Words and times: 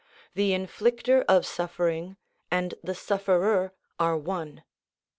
The 0.33 0.51
inflicter 0.51 1.21
of 1.29 1.45
suffering 1.45 2.17
and 2.49 2.73
the 2.81 2.95
sufferer 2.95 3.71
are 3.99 4.17
one. 4.17 4.63